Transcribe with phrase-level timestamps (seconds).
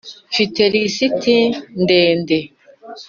[0.31, 1.35] Mfite lisite
[1.81, 2.39] ndede.